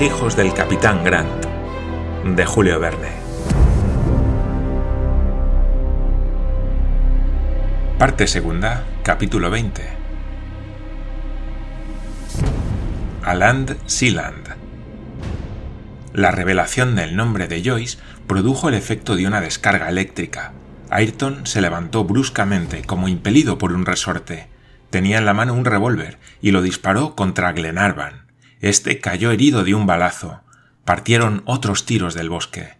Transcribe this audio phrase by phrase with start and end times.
[0.00, 1.44] Hijos del capitán Grant,
[2.24, 3.08] de Julio Verne.
[7.98, 9.82] Parte segunda, capítulo 20.
[13.24, 14.54] Aland Sealand.
[16.12, 20.52] La revelación del nombre de Joyce produjo el efecto de una descarga eléctrica.
[20.90, 24.46] Ayrton se levantó bruscamente, como impelido por un resorte.
[24.90, 28.27] Tenía en la mano un revólver y lo disparó contra Glenarvan.
[28.60, 30.42] Este cayó herido de un balazo.
[30.84, 32.78] Partieron otros tiros del bosque.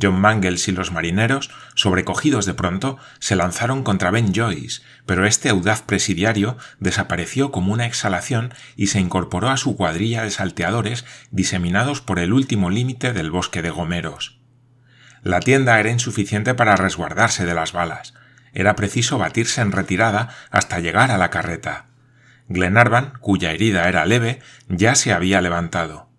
[0.00, 5.48] John Mangles y los marineros, sobrecogidos de pronto, se lanzaron contra Ben Joyce, pero este
[5.48, 12.00] audaz presidiario desapareció como una exhalación y se incorporó a su cuadrilla de salteadores diseminados
[12.00, 14.38] por el último límite del bosque de gomeros.
[15.22, 18.14] La tienda era insuficiente para resguardarse de las balas.
[18.52, 21.89] Era preciso batirse en retirada hasta llegar a la carreta.
[22.50, 26.10] Glenarvan, cuya herida era leve, ya se había levantado.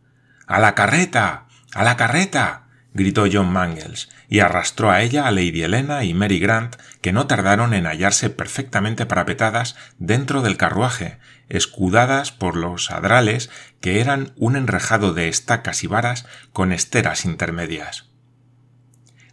[0.48, 1.46] ¡A la carreta!
[1.74, 2.64] ¡A la carreta!
[2.94, 7.28] gritó John Mangles, y arrastró a ella a Lady Helena y Mary Grant, que no
[7.28, 13.50] tardaron en hallarse perfectamente parapetadas dentro del carruaje, escudadas por los adrales
[13.82, 18.10] que eran un enrejado de estacas y varas con esteras intermedias.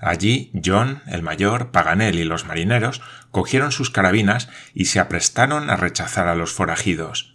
[0.01, 5.77] Allí John, el mayor, Paganel y los marineros cogieron sus carabinas y se aprestaron a
[5.77, 7.35] rechazar a los forajidos.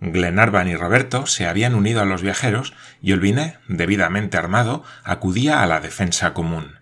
[0.00, 5.66] Glenarvan y Roberto se habían unido a los viajeros y Olviné, debidamente armado, acudía a
[5.66, 6.80] la defensa común.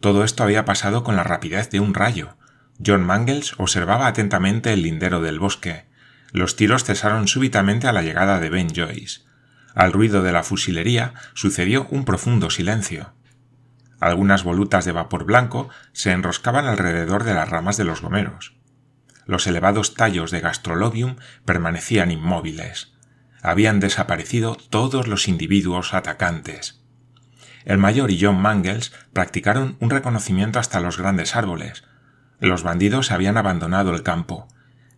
[0.00, 2.36] Todo esto había pasado con la rapidez de un rayo.
[2.84, 5.84] John Mangles observaba atentamente el lindero del bosque.
[6.32, 9.20] Los tiros cesaron súbitamente a la llegada de Ben Joyce.
[9.74, 13.12] Al ruido de la fusilería sucedió un profundo silencio.
[14.00, 18.56] Algunas volutas de vapor blanco se enroscaban alrededor de las ramas de los gomeros.
[19.26, 22.94] Los elevados tallos de gastrolobium permanecían inmóviles.
[23.42, 26.80] Habían desaparecido todos los individuos atacantes.
[27.64, 31.84] El mayor y John Mangles practicaron un reconocimiento hasta los grandes árboles.
[32.40, 34.48] Los bandidos habían abandonado el campo.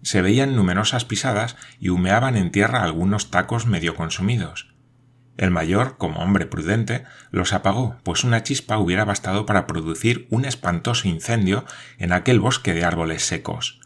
[0.03, 4.72] Se veían numerosas pisadas y humeaban en tierra algunos tacos medio consumidos.
[5.37, 10.45] El mayor, como hombre prudente, los apagó, pues una chispa hubiera bastado para producir un
[10.45, 11.65] espantoso incendio
[11.99, 13.81] en aquel bosque de árboles secos.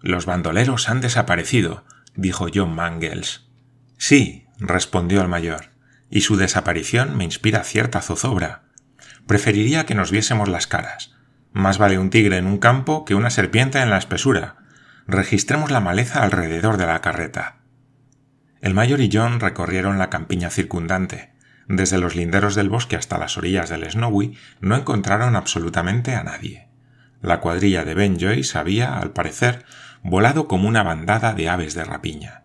[0.00, 1.84] Los bandoleros han desaparecido,
[2.14, 3.48] dijo John Mangles.
[3.98, 5.70] Sí, respondió el mayor,
[6.10, 8.62] y su desaparición me inspira cierta zozobra.
[9.26, 11.14] Preferiría que nos viésemos las caras.
[11.52, 14.56] Más vale un tigre en un campo que una serpiente en la espesura.
[15.08, 17.56] Registremos la maleza alrededor de la carreta.
[18.66, 21.30] El mayor y John recorrieron la campiña circundante.
[21.68, 26.66] Desde los linderos del bosque hasta las orillas del Snowy no encontraron absolutamente a nadie.
[27.22, 29.64] La cuadrilla de Ben Joyce había, al parecer,
[30.02, 32.42] volado como una bandada de aves de rapiña.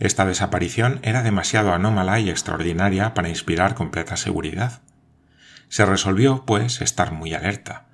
[0.00, 4.82] Esta desaparición era demasiado anómala y extraordinaria para inspirar completa seguridad.
[5.70, 7.86] Se resolvió, pues, estar muy alerta.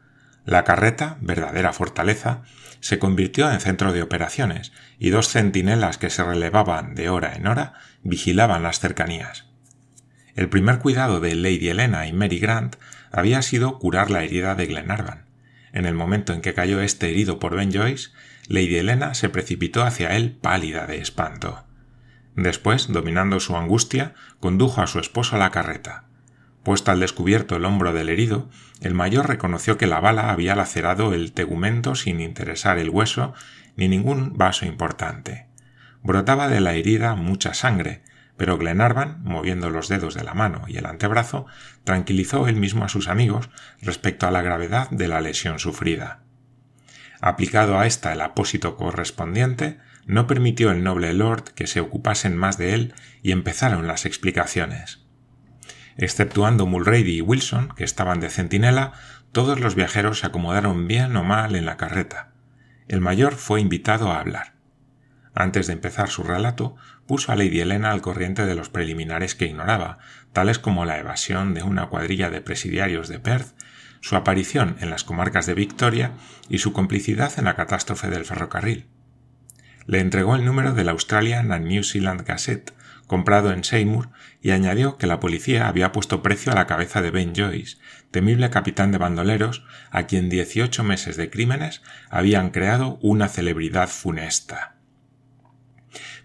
[0.45, 2.43] La carreta, verdadera fortaleza,
[2.81, 7.47] se convirtió en centro de operaciones y dos centinelas que se relevaban de hora en
[7.47, 9.47] hora vigilaban las cercanías.
[10.35, 12.77] El primer cuidado de Lady Helena y Mary Grant
[13.11, 15.27] había sido curar la herida de Glenarvan.
[15.73, 18.11] En el momento en que cayó este herido por Ben Joyce,
[18.47, 21.65] Lady Helena se precipitó hacia él pálida de espanto.
[22.37, 26.08] Después, dominando su angustia, condujo a su esposo a la carreta.
[26.69, 28.51] Puesto al descubierto el hombro del herido,
[28.83, 33.33] el mayor reconoció que la bala había lacerado el tegumento sin interesar el hueso
[33.77, 35.47] ni ningún vaso importante.
[36.03, 38.03] Brotaba de la herida mucha sangre,
[38.37, 41.47] pero Glenarvan, moviendo los dedos de la mano y el antebrazo,
[41.85, 43.49] tranquilizó él mismo a sus amigos
[43.81, 46.21] respecto a la gravedad de la lesión sufrida.
[47.23, 52.59] Aplicado a ésta el apósito correspondiente, no permitió el noble lord que se ocupasen más
[52.59, 55.08] de él y empezaron las explicaciones.
[55.99, 58.93] Exceptuando Mulrady y Wilson, que estaban de centinela,
[59.33, 62.31] todos los viajeros se acomodaron bien o mal en la carreta.
[62.87, 64.55] El mayor fue invitado a hablar.
[65.35, 69.47] Antes de empezar su relato, puso a Lady Helena al corriente de los preliminares que
[69.47, 69.99] ignoraba,
[70.33, 73.55] tales como la evasión de una cuadrilla de presidiarios de Perth,
[74.01, 76.13] su aparición en las comarcas de Victoria
[76.49, 78.87] y su complicidad en la catástrofe del ferrocarril.
[79.87, 82.73] Le entregó el número de la Australian and New Zealand Gazette,
[83.09, 84.11] comprado en Seymour,
[84.41, 87.79] y añadió que la policía había puesto precio a la cabeza de Ben Joyce,
[88.13, 94.77] temible capitán de bandoleros, a quien dieciocho meses de crímenes habían creado una celebridad funesta.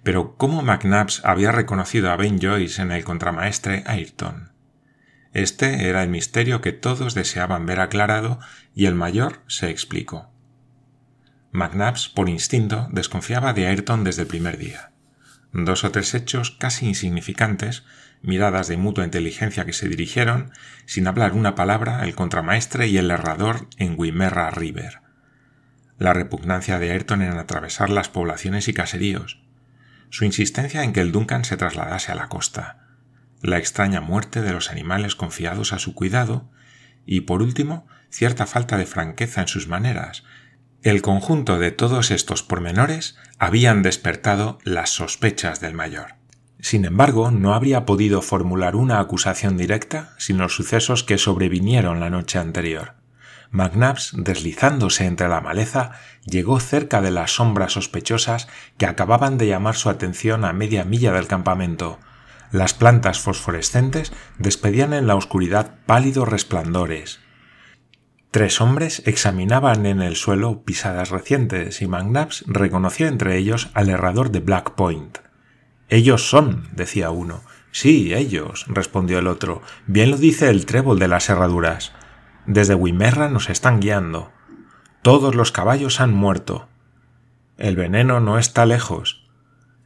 [0.04, 4.52] Pero ¿cómo McNabbs había reconocido a Ben Joyce en el contramaestre Ayrton?
[5.32, 8.40] Este era el misterio que todos deseaban ver aclarado
[8.76, 10.30] y el mayor se explicó.
[11.52, 14.93] McNabbs, por instinto, desconfiaba de Ayrton desde el primer día.
[15.54, 17.84] Dos o tres hechos casi insignificantes,
[18.22, 20.52] miradas de mutua inteligencia que se dirigieron,
[20.86, 25.02] sin hablar una palabra, el contramaestre y el herrador en Wimerra River.
[26.00, 29.42] La repugnancia de Ayrton en atravesar las poblaciones y caseríos,
[30.10, 32.84] su insistencia en que el Duncan se trasladase a la costa,
[33.42, 36.50] la extraña muerte de los animales confiados a su cuidado.
[37.06, 40.24] Y, por último, cierta falta de franqueza en sus maneras,
[40.84, 46.16] el conjunto de todos estos pormenores habían despertado las sospechas del mayor.
[46.60, 52.10] Sin embargo, no habría podido formular una acusación directa sin los sucesos que sobrevinieron la
[52.10, 52.96] noche anterior.
[53.50, 55.92] McNabbs, deslizándose entre la maleza,
[56.26, 61.14] llegó cerca de las sombras sospechosas que acababan de llamar su atención a media milla
[61.14, 62.00] del campamento.
[62.52, 67.23] Las plantas fosforescentes despedían en la oscuridad pálidos resplandores.
[68.34, 74.32] Tres hombres examinaban en el suelo pisadas recientes y McNabbs reconoció entre ellos al herrador
[74.32, 75.20] de Black Point.
[75.88, 77.42] Ellos son, decía uno.
[77.70, 79.62] Sí, ellos, respondió el otro.
[79.86, 81.94] Bien lo dice el trébol de las herraduras.
[82.48, 84.32] Desde Wimerra nos están guiando.
[85.04, 86.68] Todos los caballos han muerto.
[87.60, 89.30] El veneno no está lejos.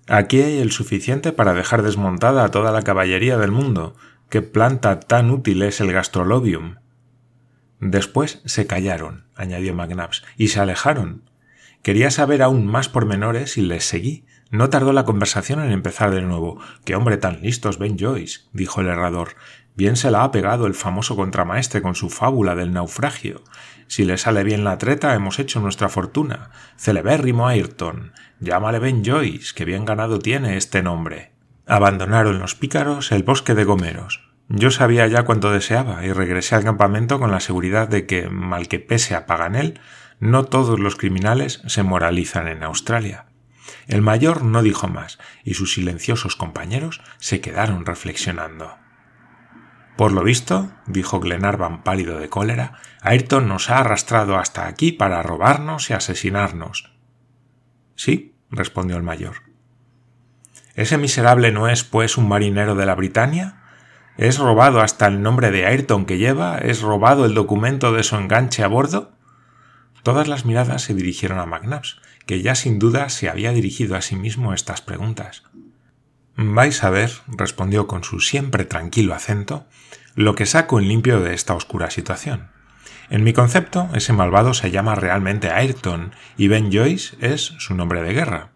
[0.08, 3.98] Aquí hay el suficiente para dejar desmontada a toda la caballería del mundo.
[4.30, 6.76] ¿Qué planta tan útil es el gastrolobium?
[7.80, 11.24] Después se callaron, añadió McNabbs, y se alejaron.
[11.84, 14.26] Quería saber aún más pormenores y les seguí.
[14.50, 16.60] No tardó la conversación en empezar de nuevo.
[16.86, 18.42] ¡Qué hombre tan listos, Ben Joyce!
[18.52, 19.36] dijo el herrador.
[19.76, 23.44] Bien se la ha pegado el famoso contramaestre con su fábula del naufragio.
[23.88, 26.50] Si le sale bien la treta, hemos hecho nuestra fortuna.
[26.78, 28.14] Celebérrimo Ayrton.
[28.40, 31.32] Llámale Ben Joyce, que bien ganado tiene este nombre.
[31.68, 34.27] Abandonaron los pícaros el bosque de Gomeros.
[34.50, 38.68] Yo sabía ya cuánto deseaba y regresé al campamento con la seguridad de que, mal
[38.68, 39.80] que pese a Paganel,
[40.20, 43.26] no todos los criminales se moralizan en Australia.
[43.88, 48.78] El mayor no dijo más y sus silenciosos compañeros se quedaron reflexionando.
[49.98, 55.24] Por lo visto, dijo Glenarvan pálido de cólera, Ayrton nos ha arrastrado hasta aquí para
[55.24, 56.94] robarnos y asesinarnos.
[57.96, 59.38] Sí, respondió el mayor.
[60.76, 63.64] ¿Ese miserable no es, pues, un marinero de la Britania?
[64.18, 66.58] ¿Es robado hasta el nombre de Ayrton que lleva?
[66.58, 69.12] ¿Es robado el documento de su enganche a bordo?
[70.02, 74.02] Todas las miradas se dirigieron a McNabbs, que ya sin duda se había dirigido a
[74.02, 75.44] sí mismo estas preguntas.
[76.36, 79.68] Vais a ver, respondió con su siempre tranquilo acento,
[80.16, 82.50] lo que saco en limpio de esta oscura situación.
[83.12, 88.02] En mi concepto, ese malvado se llama realmente Ayrton y Ben Joyce es su nombre
[88.02, 88.50] de guerra.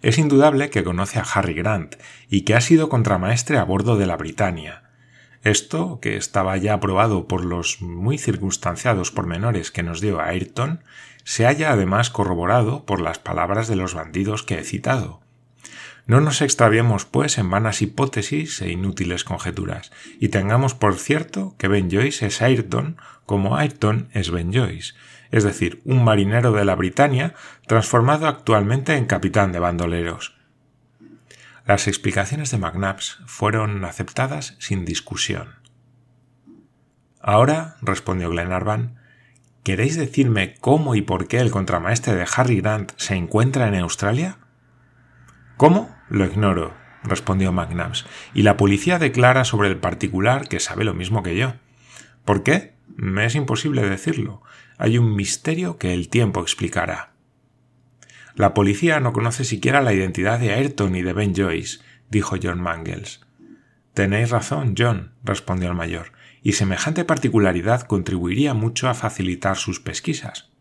[0.00, 1.96] Es indudable que conoce a Harry Grant
[2.30, 4.87] y que ha sido contramaestre a bordo de la Britannia,
[5.50, 10.84] esto, que estaba ya aprobado por los muy circunstanciados pormenores que nos dio Ayrton,
[11.24, 15.20] se halla además corroborado por las palabras de los bandidos que he citado.
[16.06, 21.68] No nos extraviemos, pues, en vanas hipótesis e inútiles conjeturas, y tengamos por cierto que
[21.68, 22.96] Ben Joyce es Ayrton
[23.26, 24.94] como Ayrton es Ben Joyce,
[25.30, 27.34] es decir, un marinero de la Britania
[27.66, 30.37] transformado actualmente en capitán de bandoleros.
[31.68, 35.56] Las explicaciones de McNabbs fueron aceptadas sin discusión.
[37.20, 38.96] Ahora, respondió Glenarvan,
[39.64, 44.38] ¿queréis decirme cómo y por qué el contramaestre de Harry Grant se encuentra en Australia?
[45.58, 45.94] ¿Cómo?
[46.08, 46.72] Lo ignoro,
[47.02, 51.52] respondió McNabbs, y la policía declara sobre el particular que sabe lo mismo que yo.
[52.24, 52.78] ¿Por qué?
[52.96, 54.40] Me es imposible decirlo.
[54.78, 57.12] Hay un misterio que el tiempo explicará.
[58.38, 62.60] La policía no conoce siquiera la identidad de Ayrton y de Ben Joyce, dijo John
[62.60, 63.20] Mangles.
[63.94, 70.52] Tenéis razón, John, respondió el mayor, y semejante particularidad contribuiría mucho a facilitar sus pesquisas.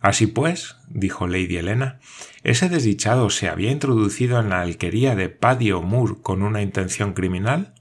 [0.00, 1.98] Así pues, dijo Lady Helena,
[2.44, 7.74] ¿ese desdichado se había introducido en la alquería de Paddy O'Moore con una intención criminal?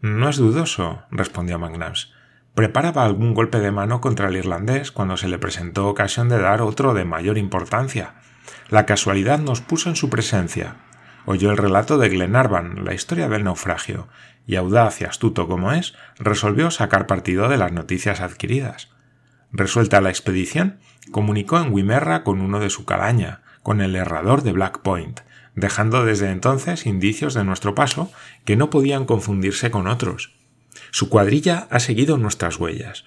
[0.00, 2.10] No es dudoso, respondió McNabbs
[2.54, 6.62] preparaba algún golpe de mano contra el irlandés cuando se le presentó ocasión de dar
[6.62, 8.14] otro de mayor importancia.
[8.68, 10.76] La casualidad nos puso en su presencia.
[11.26, 14.08] Oyó el relato de Glenarvan, la historia del naufragio,
[14.46, 18.90] y audaz y astuto como es, resolvió sacar partido de las noticias adquiridas.
[19.52, 20.78] Resuelta la expedición,
[21.12, 25.20] comunicó en Wimerra con uno de su calaña, con el herrador de Black Point,
[25.54, 28.10] dejando desde entonces indicios de nuestro paso
[28.44, 30.39] que no podían confundirse con otros.
[30.90, 33.04] Su cuadrilla ha seguido nuestras huellas.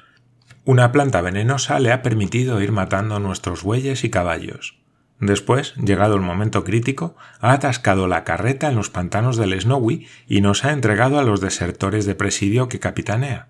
[0.66, 4.78] Una planta venenosa le ha permitido ir matando nuestros bueyes y caballos.
[5.20, 10.42] Después, llegado el momento crítico, ha atascado la carreta en los pantanos del Snowy y
[10.42, 13.48] nos ha entregado a los desertores de presidio que capitanea.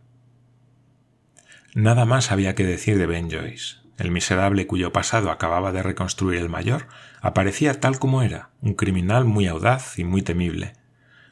[1.75, 3.77] Nada más había que decir de Ben Joyce.
[3.97, 6.87] el miserable cuyo pasado acababa de reconstruir el mayor,
[7.21, 10.73] aparecía tal como era, un criminal muy audaz y muy temible.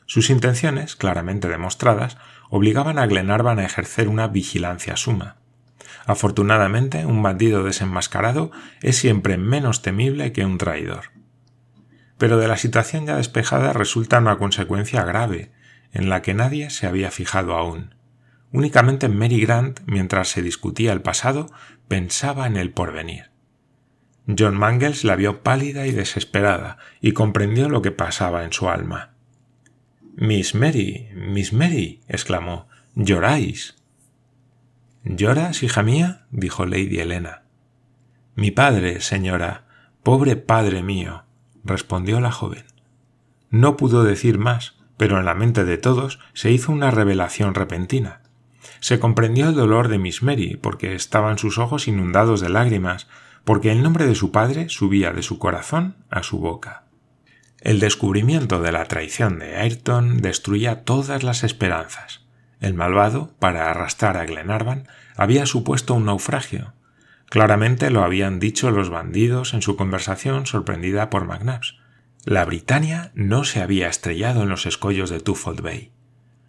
[0.05, 2.17] Sus intenciones, claramente demostradas,
[2.51, 5.37] obligaban a Glenarvan a ejercer una vigilancia suma.
[6.05, 11.05] Afortunadamente, un bandido desenmascarado es siempre menos temible que un traidor.
[12.17, 15.53] Pero de la situación ya despejada resulta una consecuencia grave,
[15.93, 17.95] en la que nadie se había fijado aún.
[18.51, 21.47] Únicamente Mary Grant, mientras se discutía el pasado,
[21.87, 23.31] pensaba en el porvenir.
[24.37, 29.13] John Mangles la vio pálida y desesperada, y comprendió lo que pasaba en su alma.
[30.23, 33.75] Miss Mary, Miss Mary, exclamó, lloráis.
[35.03, 36.27] ¿Lloras, hija mía?
[36.29, 37.41] dijo Lady Helena.
[38.35, 39.65] Mi padre, señora,
[40.03, 41.23] pobre padre mío,
[41.63, 42.65] respondió la joven.
[43.49, 48.21] No pudo decir más, pero en la mente de todos se hizo una revelación repentina.
[48.79, 53.07] Se comprendió el dolor de Miss Mary, porque estaban sus ojos inundados de lágrimas,
[53.43, 56.90] porque el nombre de su padre subía de su corazón a su boca.
[57.61, 62.25] El descubrimiento de la traición de Ayrton destruía todas las esperanzas.
[62.59, 66.73] El malvado, para arrastrar a Glenarvan, había supuesto un naufragio.
[67.29, 71.77] Claramente lo habían dicho los bandidos en su conversación sorprendida por McNabbs.
[72.25, 75.91] La Britannia no se había estrellado en los escollos de Twofold Bay.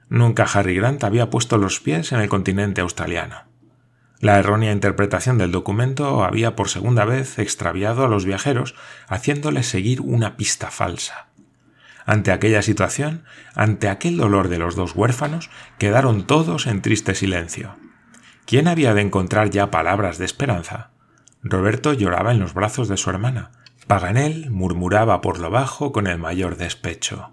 [0.09, 3.52] Nunca Harry Grant había puesto los pies en el continente australiano.
[4.23, 8.77] La errónea interpretación del documento había por segunda vez extraviado a los viajeros,
[9.09, 11.27] haciéndoles seguir una pista falsa.
[12.07, 13.25] Ante aquella situación,
[13.57, 17.75] ante aquel dolor de los dos huérfanos, quedaron todos en triste silencio.
[18.47, 20.91] ¿Quién había de encontrar ya palabras de esperanza?
[21.43, 23.51] Roberto lloraba en los brazos de su hermana.
[23.89, 27.33] Paganel murmuraba por lo bajo con el mayor despecho.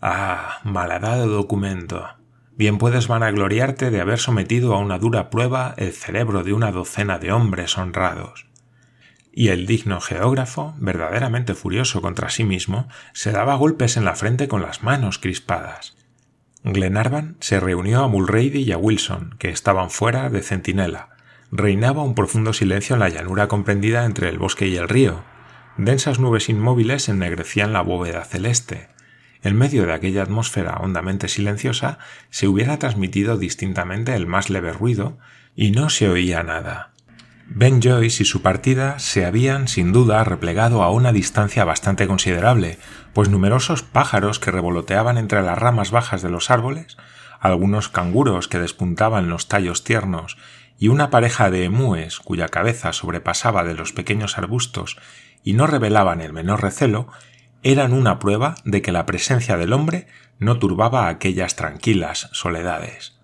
[0.00, 2.08] Ah, malhadado documento.
[2.56, 7.18] Bien puedes vanagloriarte de haber sometido a una dura prueba el cerebro de una docena
[7.18, 8.46] de hombres honrados.
[9.32, 14.46] Y el digno geógrafo, verdaderamente furioso contra sí mismo, se daba golpes en la frente
[14.46, 15.96] con las manos crispadas.
[16.62, 21.08] Glenarvan se reunió a Mulrady y a Wilson, que estaban fuera de centinela.
[21.50, 25.24] Reinaba un profundo silencio en la llanura comprendida entre el bosque y el río.
[25.76, 28.93] Densas nubes inmóviles ennegrecían la bóveda celeste
[29.44, 31.98] en medio de aquella atmósfera hondamente silenciosa
[32.30, 35.18] se hubiera transmitido distintamente el más leve ruido
[35.54, 36.90] y no se oía nada.
[37.46, 42.78] Ben Joyce y su partida se habían sin duda replegado a una distancia bastante considerable,
[43.12, 46.96] pues numerosos pájaros que revoloteaban entre las ramas bajas de los árboles,
[47.38, 50.38] algunos canguros que despuntaban los tallos tiernos
[50.78, 54.96] y una pareja de emúes cuya cabeza sobrepasaba de los pequeños arbustos
[55.42, 57.08] y no revelaban el menor recelo,
[57.64, 60.06] eran una prueba de que la presencia del hombre
[60.38, 63.18] no turbaba aquellas tranquilas soledades.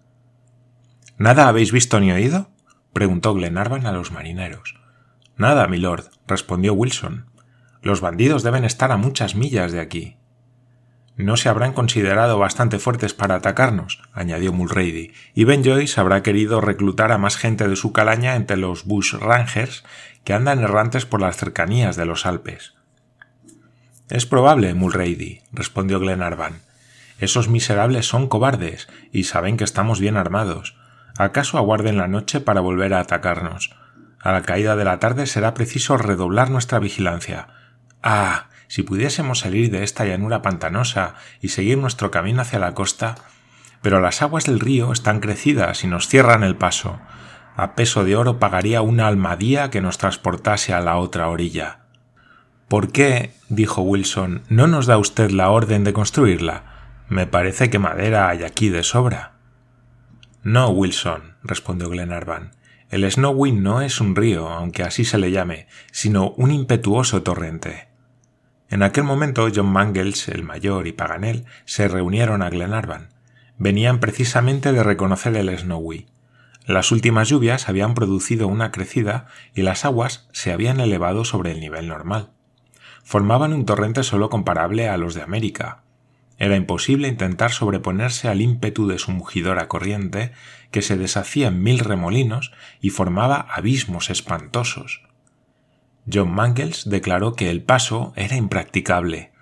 [1.18, 2.50] ¿Nada habéis visto ni oído?
[2.94, 4.76] preguntó Glenarvan a los marineros.
[5.36, 7.26] Nada, milord, respondió Wilson.
[7.82, 10.16] Los bandidos deben estar a muchas millas de aquí.
[11.16, 16.62] No se habrán considerado bastante fuertes para atacarnos, añadió Mulrady, y Ben Joyce habrá querido
[16.62, 19.84] reclutar a más gente de su calaña entre los Bush Rangers
[20.24, 22.79] que andan errantes por las cercanías de los Alpes.
[24.10, 26.62] Es probable, Mulrady, respondió Glenarvan.
[27.20, 30.76] Esos miserables son cobardes y saben que estamos bien armados.
[31.16, 33.70] ¿Acaso aguarden la noche para volver a atacarnos?
[34.18, 37.48] A la caída de la tarde será preciso redoblar nuestra vigilancia.
[38.02, 38.48] Ah.
[38.66, 43.14] si pudiésemos salir de esta llanura pantanosa y seguir nuestro camino hacia la costa.
[43.82, 47.00] Pero las aguas del río están crecidas y nos cierran el paso.
[47.56, 51.80] A peso de oro pagaría una almadía que nos transportase a la otra orilla.
[52.70, 57.02] ¿Por qué, dijo Wilson, no nos da usted la orden de construirla?
[57.08, 59.32] Me parece que madera hay aquí de sobra.
[60.44, 62.52] No, Wilson, respondió Glenarvan.
[62.88, 67.88] El Snowy no es un río, aunque así se le llame, sino un impetuoso torrente.
[68.68, 73.08] En aquel momento John Mangles, el mayor, y Paganel se reunieron a Glenarvan.
[73.58, 76.06] Venían precisamente de reconocer el Snowy.
[76.66, 81.58] Las últimas lluvias habían producido una crecida y las aguas se habían elevado sobre el
[81.58, 82.30] nivel normal
[83.10, 85.82] formaban un torrente solo comparable a los de América.
[86.38, 90.30] Era imposible intentar sobreponerse al ímpetu de su mugidora corriente,
[90.70, 95.02] que se deshacía en mil remolinos y formaba abismos espantosos.
[96.06, 99.32] John Mangles declaró que el paso era impracticable.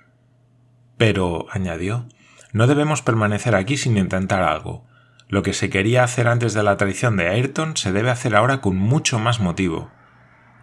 [0.97, 2.09] Pero, añadió,
[2.55, 4.87] no debemos permanecer aquí sin intentar algo.
[5.29, 8.63] Lo que se quería hacer antes de la traición de Ayrton se debe hacer ahora
[8.63, 9.91] con mucho más motivo.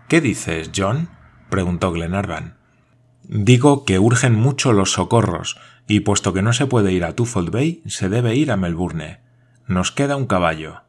[0.07, 1.09] ¿Qué dices, John?
[1.51, 2.64] preguntó Glenarvan.
[3.27, 7.49] Digo que urgen mucho los socorros, y puesto que no se puede ir a Twofold
[7.49, 9.19] Bay, se debe ir a Melbourne.
[9.67, 10.81] Nos queda un caballo.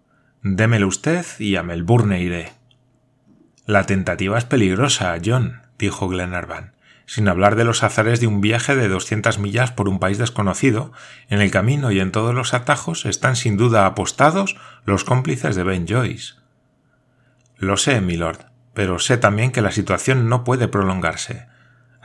[0.42, 2.52] Démelo usted y a Melbourne iré.
[3.64, 6.72] La tentativa es peligrosa, John, dijo Glenarvan,
[7.06, 10.92] sin hablar de los azares de un viaje de doscientas millas por un país desconocido,
[11.28, 15.62] en el camino y en todos los atajos están sin duda apostados los cómplices de
[15.62, 16.34] Ben Joyce.
[17.56, 21.48] Lo sé, milord, pero sé también que la situación no puede prolongarse.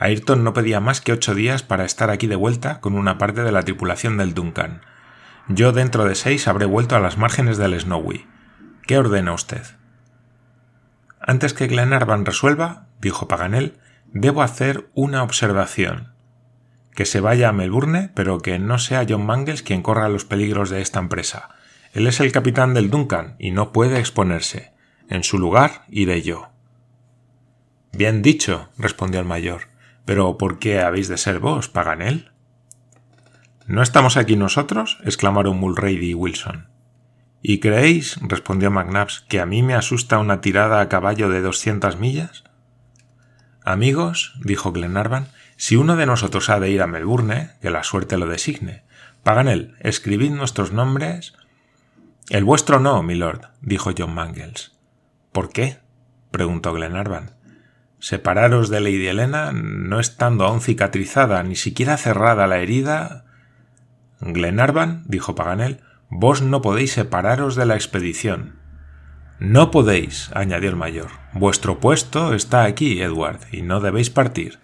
[0.02, 3.44] Ayrton no pedía más que ocho días para estar aquí de vuelta con una parte
[3.44, 4.82] de la tripulación del Duncan.
[5.48, 8.26] Yo dentro de seis habré vuelto a las márgenes del Snowy.
[8.86, 9.62] ¿Qué ordena usted?
[11.20, 16.12] Antes que Glenarvan resuelva, dijo Paganel, debo hacer una observación.
[16.94, 20.68] Que se vaya a Melbourne, pero que no sea John Mangles quien corra los peligros
[20.68, 21.50] de esta empresa.
[21.92, 24.72] Él es el capitán del Duncan y no puede exponerse.
[25.08, 26.48] En su lugar iré yo.
[27.92, 29.71] Bien dicho, respondió el mayor.
[30.04, 32.32] Pero ¿por qué habéis de ser vos, Paganel?
[33.66, 34.98] ¿No estamos aquí nosotros?
[35.04, 36.68] exclamaron Mulrady y Wilson.
[37.40, 41.98] ¿Y creéis, respondió McNabbs, que a mí me asusta una tirada a caballo de doscientas
[41.98, 42.44] millas?
[43.64, 48.18] Amigos, dijo Glenarvan, si uno de nosotros ha de ir a Melbourne, que la suerte
[48.18, 48.84] lo designe.
[49.22, 51.34] Paganel, escribid nuestros nombres.
[52.28, 54.72] El vuestro no, milord, dijo John Mangles.
[55.30, 55.78] ¿Por qué?
[56.32, 57.36] preguntó Glenarvan.
[58.02, 63.26] Separaros de Lady Helena, no estando aún cicatrizada, ni siquiera cerrada la herida.
[64.18, 68.56] Glenarvan, dijo Paganel, vos no podéis separaros de la expedición.
[69.38, 71.10] No podéis, añadió el mayor.
[71.32, 74.58] Vuestro puesto está aquí, Edward, y no debéis partir.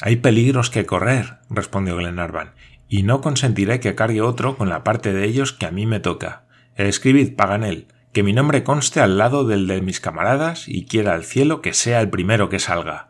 [0.00, 2.52] Hay peligros que correr, respondió Glenarvan,
[2.88, 6.00] y no consentiré que cargue otro con la parte de ellos que a mí me
[6.00, 6.44] toca.
[6.74, 11.24] Escribid, Paganel, que mi nombre conste al lado del de mis camaradas y quiera al
[11.24, 13.08] cielo que sea el primero que salga.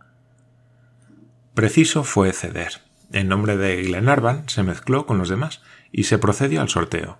[1.54, 2.80] Preciso fue ceder.
[3.12, 5.60] El nombre de Glenarvan se mezcló con los demás
[5.90, 7.18] y se procedió al sorteo.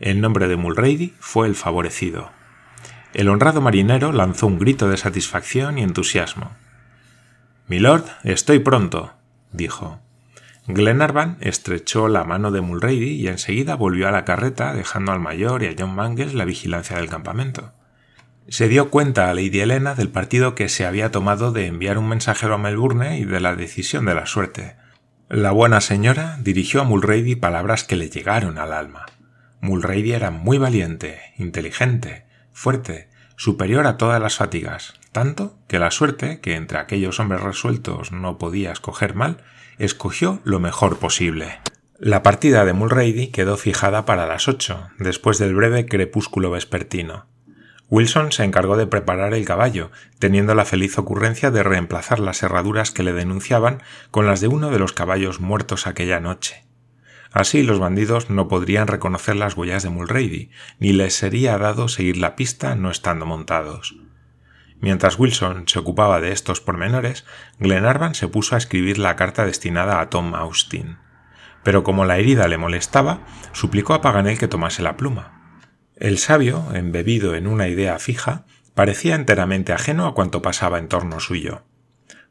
[0.00, 2.30] El nombre de Mulrady fue el favorecido.
[3.14, 6.52] El honrado marinero lanzó un grito de satisfacción y entusiasmo.
[7.68, 9.14] Milord, estoy pronto,
[9.52, 10.00] dijo.
[10.66, 15.62] Glenarvan estrechó la mano de Mulrady y enseguida volvió a la carreta, dejando al mayor
[15.62, 17.72] y a John Mangles la vigilancia del campamento.
[18.48, 22.08] Se dio cuenta a Lady Helena del partido que se había tomado de enviar un
[22.08, 24.76] mensajero a Melbourne y de la decisión de la suerte.
[25.28, 29.06] La buena señora dirigió a Mulrady palabras que le llegaron al alma.
[29.60, 36.40] Mulrady era muy valiente, inteligente, fuerte, superior a todas las fatigas, tanto que la suerte,
[36.40, 39.38] que entre aquellos hombres resueltos no podía escoger mal,
[39.78, 41.60] escogió lo mejor posible.
[41.98, 47.26] La partida de Mulrady quedó fijada para las ocho, después del breve crepúsculo vespertino.
[47.90, 52.92] Wilson se encargó de preparar el caballo, teniendo la feliz ocurrencia de reemplazar las herraduras
[52.92, 56.64] que le denunciaban con las de uno de los caballos muertos aquella noche.
[57.32, 62.16] Así los bandidos no podrían reconocer las huellas de Mulrady, ni les sería dado seguir
[62.16, 63.96] la pista no estando montados.
[64.80, 67.26] Mientras Wilson se ocupaba de estos pormenores,
[67.58, 70.96] Glenarvan se puso a escribir la carta destinada a Tom Austin.
[71.62, 73.20] Pero como la herida le molestaba,
[73.52, 75.60] suplicó a Paganel que tomase la pluma.
[75.96, 81.20] El sabio, embebido en una idea fija, parecía enteramente ajeno a cuanto pasaba en torno
[81.20, 81.62] suyo.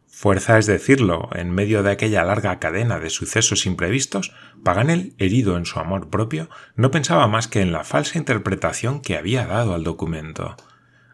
[0.08, 4.34] Fuerza es decirlo, en medio de aquella larga cadena de sucesos imprevistos,
[4.64, 9.18] Paganel, herido en su amor propio, no pensaba más que en la falsa interpretación que
[9.18, 10.58] había dado al documento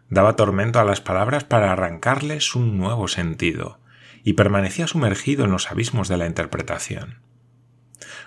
[0.08, 3.80] daba tormento a las palabras para arrancarles un nuevo sentido,
[4.22, 7.20] y permanecía sumergido en los abismos de la interpretación.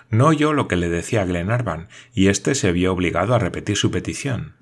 [0.10, 3.92] No oyó lo que le decía Glenarvan, y éste se vio obligado a repetir su
[3.92, 4.56] petición.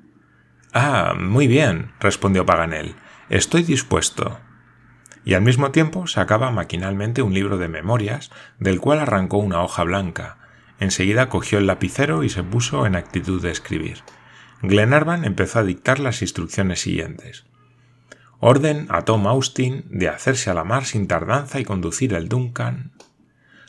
[0.73, 2.95] Ah, muy bien, respondió Paganel.
[3.29, 4.39] Estoy dispuesto.
[5.23, 9.83] Y al mismo tiempo sacaba maquinalmente un libro de memorias, del cual arrancó una hoja
[9.83, 10.37] blanca.
[10.79, 14.03] Enseguida cogió el lapicero y se puso en actitud de escribir.
[14.61, 17.45] Glenarvan empezó a dictar las instrucciones siguientes.
[18.39, 22.91] Orden a Tom Austin de hacerse a la mar sin tardanza y conducir el Duncan.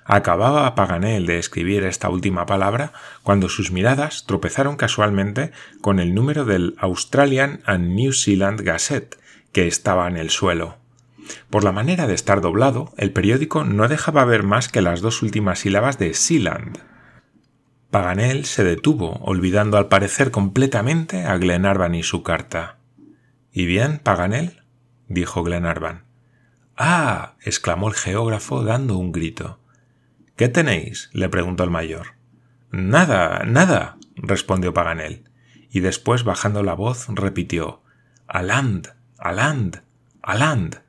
[0.04, 6.46] Acababa Paganel de escribir esta última palabra cuando sus miradas tropezaron casualmente con el número
[6.46, 9.18] del Australian and New Zealand Gazette,
[9.52, 10.78] que estaba en el suelo.
[11.50, 15.22] Por la manera de estar doblado, el periódico no dejaba ver más que las dos
[15.22, 16.78] últimas sílabas de Sealand.
[17.90, 22.76] Paganel se detuvo, olvidando al parecer completamente a Glenarvan y su carta.
[23.50, 24.62] ¿Y bien, Paganel?
[25.08, 26.04] dijo Glenarvan.
[26.76, 27.34] Ah.
[27.40, 29.58] exclamó el geógrafo dando un grito.
[30.36, 31.08] ¿Qué tenéis?
[31.12, 32.14] le preguntó el mayor.
[32.70, 35.24] Nada, nada, respondió Paganel,
[35.70, 37.82] y después bajando la voz repitió
[38.26, 39.82] Aland, Aland,
[40.20, 40.82] Aland.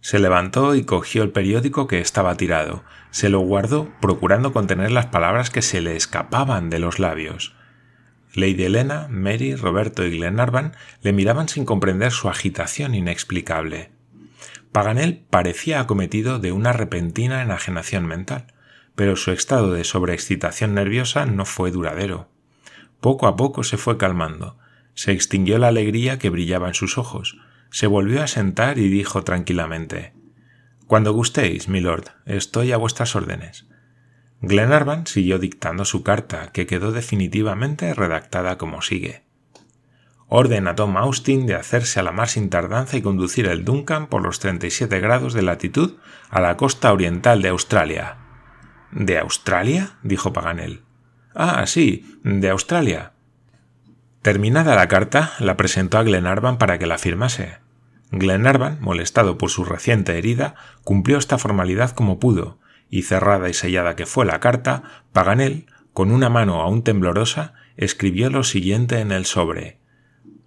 [0.00, 2.84] Se levantó y cogió el periódico que estaba tirado.
[3.10, 7.54] Se lo guardó, procurando contener las palabras que se le escapaban de los labios.
[8.34, 13.90] Lady Elena, Mary, Roberto y Glenarvan le miraban sin comprender su agitación inexplicable.
[14.70, 18.52] Paganel parecía acometido de una repentina enajenación mental,
[18.94, 22.28] pero su estado de sobreexcitación nerviosa no fue duradero.
[23.00, 24.58] Poco a poco se fue calmando,
[24.94, 27.38] se extinguió la alegría que brillaba en sus ojos,
[27.70, 30.12] se volvió a sentar y dijo tranquilamente
[30.86, 33.66] Cuando gustéis, milord, estoy a vuestras órdenes.
[34.40, 39.24] Glenarvan siguió dictando su carta, que quedó definitivamente redactada como sigue.
[40.28, 44.08] Orden a Tom Austin de hacerse a la mar sin tardanza y conducir el Duncan
[44.08, 45.96] por los 37 grados de latitud
[46.28, 48.18] a la costa oriental de Australia.
[48.92, 49.98] ¿De Australia?
[50.02, 50.82] dijo Paganel.
[51.34, 53.12] Ah, sí, de Australia.
[54.22, 57.58] Terminada la carta, la presentó a Glenarvan para que la firmase.
[58.10, 62.58] Glenarvan, molestado por su reciente herida, cumplió esta formalidad como pudo,
[62.90, 68.30] y cerrada y sellada que fue la carta, Paganel, con una mano aún temblorosa, escribió
[68.30, 69.78] lo siguiente en el sobre.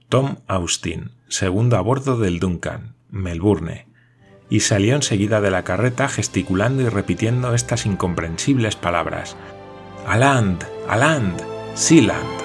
[0.09, 3.87] Tom Austin, segundo a bordo del Duncan, Melbourne,
[4.49, 9.37] y salió enseguida de la carreta gesticulando y repitiendo estas incomprensibles palabras.
[10.05, 11.41] Aland, Aland,
[11.73, 12.40] Sealand.